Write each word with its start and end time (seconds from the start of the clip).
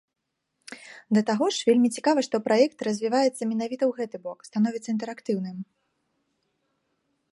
Да 1.17 1.21
таго 1.29 1.45
ж, 1.57 1.67
вельмі 1.69 1.89
цікава, 1.97 2.19
што 2.29 2.35
праект 2.49 2.77
развіваецца 2.87 3.43
менавіта 3.51 3.83
ў 3.91 3.93
гэты 3.99 4.17
бок, 4.25 4.39
становіцца 4.51 4.89
інтэрактыўным. 4.95 5.57